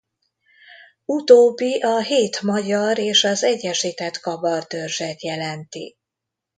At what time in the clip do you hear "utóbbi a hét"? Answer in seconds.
1.05-2.41